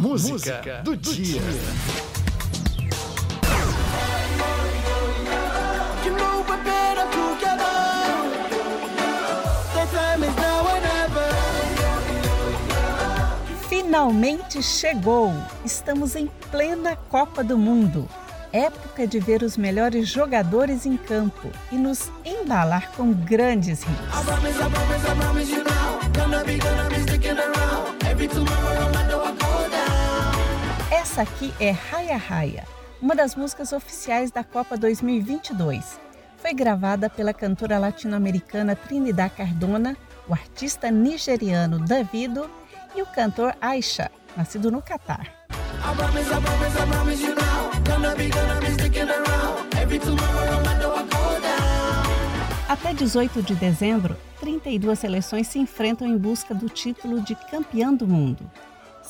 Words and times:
música, 0.00 0.32
música 0.32 0.82
do, 0.82 0.96
do 0.96 1.14
dia. 1.14 1.40
Finalmente 13.68 14.62
chegou! 14.62 15.34
Estamos 15.64 16.16
em 16.16 16.28
plena 16.50 16.96
Copa 16.96 17.44
do 17.44 17.58
Mundo 17.58 18.08
época 18.52 19.06
de 19.06 19.18
ver 19.20 19.42
os 19.42 19.56
melhores 19.56 20.08
jogadores 20.08 20.84
em 20.86 20.96
campo 20.96 21.50
e 21.70 21.76
nos 21.76 22.10
embalar 22.24 22.90
com 22.92 23.12
grandes 23.12 23.82
hits. 23.82 23.90
Essa 31.10 31.22
aqui 31.22 31.52
é 31.58 31.72
Raya 31.72 32.16
Raya, 32.16 32.64
uma 33.02 33.16
das 33.16 33.34
músicas 33.34 33.72
oficiais 33.72 34.30
da 34.30 34.44
Copa 34.44 34.76
2022. 34.76 35.98
Foi 36.36 36.54
gravada 36.54 37.10
pela 37.10 37.34
cantora 37.34 37.80
latino-americana 37.80 38.76
Trinidad 38.76 39.28
Cardona, 39.32 39.96
o 40.28 40.32
artista 40.32 40.88
nigeriano 40.88 41.80
Davido 41.80 42.48
e 42.94 43.02
o 43.02 43.06
cantor 43.06 43.56
Aisha, 43.60 44.08
nascido 44.36 44.70
no 44.70 44.80
Catar. 44.80 45.34
Até 52.68 52.94
18 52.94 53.42
de 53.42 53.56
dezembro, 53.56 54.16
32 54.38 54.96
seleções 54.96 55.48
se 55.48 55.58
enfrentam 55.58 56.06
em 56.06 56.16
busca 56.16 56.54
do 56.54 56.68
título 56.68 57.20
de 57.20 57.34
campeão 57.34 57.92
do 57.92 58.06
mundo. 58.06 58.48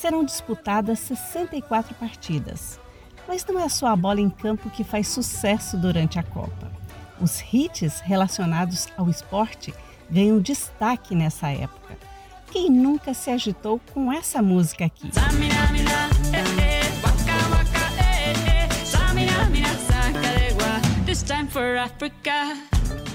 Serão 0.00 0.24
disputadas 0.24 0.98
64 1.00 1.94
partidas. 1.94 2.80
Mas 3.28 3.44
não 3.44 3.60
é 3.60 3.68
só 3.68 3.88
a 3.88 3.94
bola 3.94 4.18
em 4.18 4.30
campo 4.30 4.70
que 4.70 4.82
faz 4.82 5.08
sucesso 5.08 5.76
durante 5.76 6.18
a 6.18 6.22
Copa. 6.22 6.72
Os 7.20 7.42
hits 7.52 8.00
relacionados 8.00 8.88
ao 8.96 9.10
esporte 9.10 9.74
ganham 10.10 10.40
destaque 10.40 11.14
nessa 11.14 11.48
época. 11.48 11.98
Quem 12.50 12.70
nunca 12.70 13.12
se 13.12 13.30
agitou 13.30 13.78
com 13.92 14.10
essa 14.10 14.40
música 14.40 14.86
aqui? 14.86 15.10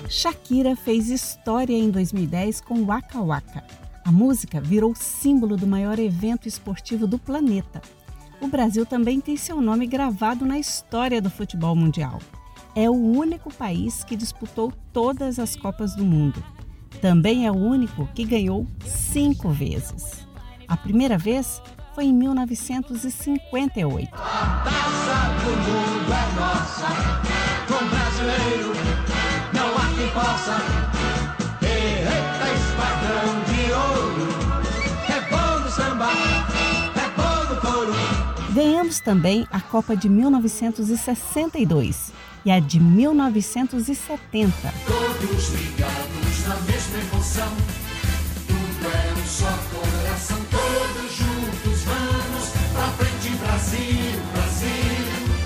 Shakira 0.08 0.76
fez 0.76 1.10
história 1.10 1.74
em 1.74 1.90
2010 1.90 2.62
com 2.62 2.86
Waka 2.86 3.20
Waka. 3.20 3.85
A 4.06 4.12
música 4.12 4.62
virou 4.62 4.94
símbolo 4.94 5.58
do 5.58 5.66
maior 5.66 5.98
evento 5.98 6.48
esportivo 6.48 7.08
do 7.08 7.18
planeta. 7.18 7.82
O 8.40 8.48
Brasil 8.48 8.86
também 8.86 9.20
tem 9.20 9.36
seu 9.36 9.60
nome 9.60 9.88
gravado 9.88 10.46
na 10.46 10.60
história 10.60 11.20
do 11.20 11.32
futebol 11.32 11.76
mundial. 11.76 12.20
É 12.76 12.88
o 12.88 12.94
único 12.94 13.52
país 13.52 14.04
que 14.04 14.16
disputou 14.16 14.72
todas 14.94 15.40
as 15.40 15.56
Copas 15.56 15.96
do 15.96 16.06
Mundo. 16.06 16.44
Também 17.02 17.48
é 17.48 17.52
o 17.52 17.56
único 17.56 18.08
que 18.14 18.24
ganhou 18.24 18.68
cinco 18.86 19.50
vezes. 19.50 20.28
A 20.68 20.78
primeira 20.78 21.18
vez 21.18 21.60
foi 21.96 22.06
em 22.06 22.14
1958. 22.14 24.14
A 24.14 24.62
taça 24.64 25.34
do 25.44 25.50
mundo 25.50 26.14
é 26.14 26.32
nossa, 26.40 26.86
com 27.68 27.84
brasileiro 27.90 28.72
não 29.52 29.76
há 29.76 29.90
quem 29.96 30.08
possa. 30.10 30.75
Também 39.06 39.48
a 39.52 39.62
Copa 39.62 39.96
de 39.96 40.10
1962 40.10 42.12
e 42.44 42.52
a 42.52 42.60
de 42.60 42.80
1970. 42.80 44.52
Todos 44.88 45.50
ligados 45.50 46.48
na 46.48 46.56
mesma 46.62 46.98
emoção, 46.98 47.52
tudo 48.48 48.88
é 48.88 49.14
um 49.14 49.26
só 49.26 49.56
coração, 49.72 50.40
todos 50.50 51.16
juntos 51.16 51.84
vamos 51.84 52.50
pra 52.74 52.88
frente, 52.98 53.30
Brasil, 53.38 54.20
Brasil, 54.34 55.06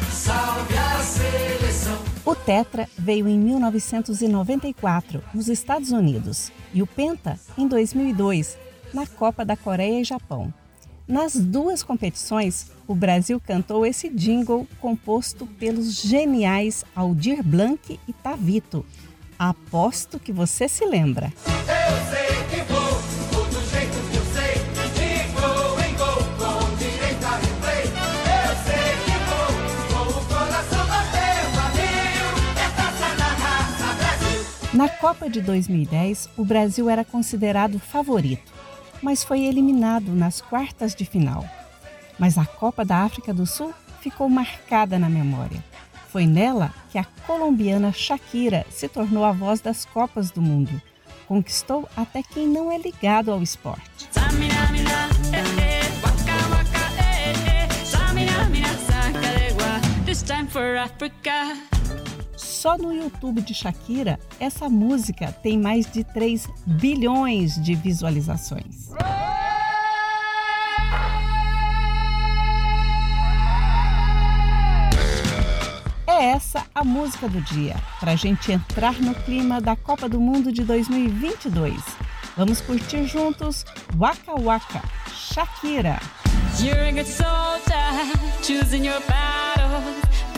salve 0.09 0.77
a 0.77 1.03
seleção. 1.03 1.99
O 2.25 2.33
Tetra 2.35 2.87
veio 2.97 3.27
em 3.27 3.37
1994, 3.37 5.21
nos 5.33 5.49
Estados 5.49 5.91
Unidos, 5.91 6.49
e 6.73 6.81
o 6.81 6.87
Penta 6.87 7.37
em 7.57 7.67
2002, 7.67 8.57
na 8.93 9.05
Copa 9.05 9.43
da 9.43 9.57
Coreia 9.57 9.99
e 9.99 10.05
Japão. 10.05 10.53
Nas 11.09 11.33
duas 11.33 11.81
competições, 11.81 12.67
o 12.87 12.93
Brasil 12.93 13.39
cantou 13.39 13.83
esse 13.83 14.09
jingle 14.09 14.67
composto 14.79 15.47
pelos 15.47 16.03
geniais 16.03 16.85
Aldir 16.95 17.41
Blanc 17.41 17.99
e 18.07 18.13
Tavito. 18.13 18.85
Aposto 19.37 20.19
que 20.19 20.31
você 20.31 20.69
se 20.69 20.85
lembra. 20.85 21.33
Eu 21.47 22.11
sei 22.11 22.61
que 22.61 22.71
vou. 22.71 22.79
Na 34.71 34.87
Copa 34.87 35.27
de 35.27 35.41
2010, 35.41 36.29
o 36.37 36.45
Brasil 36.45 36.87
era 36.89 37.03
considerado 37.03 37.79
favorito 37.79 38.58
mas 39.01 39.23
foi 39.23 39.41
eliminado 39.41 40.13
nas 40.13 40.41
quartas 40.41 40.93
de 40.95 41.05
final. 41.05 41.45
Mas 42.17 42.37
a 42.37 42.45
Copa 42.45 42.83
da 42.83 42.97
África 42.97 43.33
do 43.33 43.45
Sul 43.45 43.73
ficou 44.01 44.29
marcada 44.29 44.99
na 44.99 45.09
memória. 45.09 45.63
Foi 46.09 46.25
nela 46.25 46.73
que 46.89 46.97
a 46.97 47.05
colombiana 47.25 47.91
Shakira 47.91 48.65
se 48.69 48.87
tornou 48.87 49.23
a 49.23 49.31
voz 49.31 49.61
das 49.61 49.85
Copas 49.85 50.31
do 50.31 50.41
Mundo. 50.41 50.81
Conquistou 51.27 51.87
até 51.95 52.23
quem 52.23 52.47
não 52.47 52.71
é 52.71 52.77
ligado 52.77 53.31
ao 53.31 53.43
esporte. 53.43 54.09
This 60.05 60.23
time 60.23 60.47
for 60.47 60.75
Africa. 60.75 61.78
Só 62.59 62.77
no 62.77 62.93
YouTube 62.93 63.41
de 63.41 63.53
Shakira, 63.53 64.19
essa 64.37 64.67
música 64.67 65.31
tem 65.31 65.57
mais 65.57 65.89
de 65.89 66.03
3 66.03 66.45
bilhões 66.65 67.55
de 67.55 67.73
visualizações. 67.73 68.89
É 76.05 76.31
essa 76.31 76.65
a 76.75 76.83
música 76.83 77.29
do 77.29 77.39
dia, 77.39 77.77
para 77.97 78.11
a 78.11 78.15
gente 78.17 78.51
entrar 78.51 78.99
no 78.99 79.15
clima 79.15 79.61
da 79.61 79.77
Copa 79.77 80.09
do 80.09 80.19
Mundo 80.19 80.51
de 80.51 80.65
2022. 80.65 81.81
Vamos 82.35 82.59
curtir 82.59 83.05
juntos 83.05 83.65
Waka 83.95 84.33
Waka, 84.37 84.81
Shakira. 85.13 85.97
You're 86.59 86.91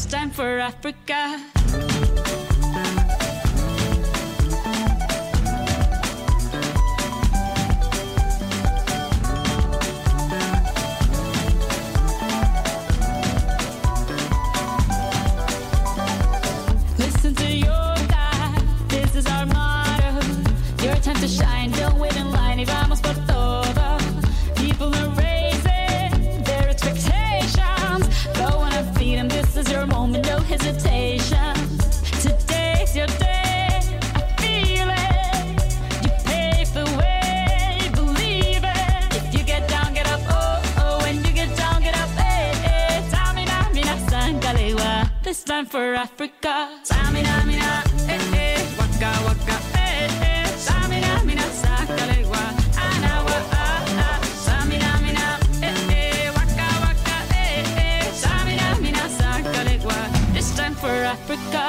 This 0.00 0.10
time 0.10 0.30
for 0.30 0.58
Africa. 0.58 1.38
Listen 16.96 17.34
to 17.34 17.52
your 17.52 17.68
God, 17.68 18.62
this 18.88 19.14
is 19.14 19.26
our 19.26 19.44
motto. 19.44 20.22
Your 20.82 20.94
time 20.96 21.16
to 21.16 21.28
shine, 21.28 21.59
this 45.30 45.44
time 45.44 45.64
for 45.64 45.94
Africa. 45.94 46.54
Samina, 46.82 47.46
mina, 47.46 47.84
eh, 48.08 48.18
eh, 48.34 48.66
waka, 48.76 49.10
waka, 49.26 49.56
eh, 49.78 50.10
eh. 50.26 50.46
Samina, 50.66 51.22
mina, 51.24 51.46
sakalewa, 51.62 52.42
anawa, 52.86 53.38
ah, 53.52 53.84
ah. 54.06 54.18
Samina, 54.46 54.90
mina, 55.04 55.26
eh, 55.62 55.92
eh, 55.94 56.30
waka, 56.34 56.66
waka, 56.84 57.16
eh, 57.30 57.78
eh. 57.78 58.10
Samina, 58.22 58.74
mina, 58.82 59.04
sakalewa, 59.18 59.98
this 60.34 60.50
time 60.56 60.74
for 60.74 60.90
Africa. 61.14 61.62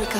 Africa. 0.00 0.18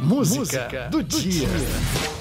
Música, 0.00 0.38
Música 0.38 0.88
do, 0.90 1.02
do 1.02 1.20
dia. 1.20 1.48
dia. 1.48 2.11